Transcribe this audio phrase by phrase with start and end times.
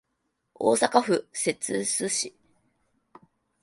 [0.55, 2.33] 大阪府摂津市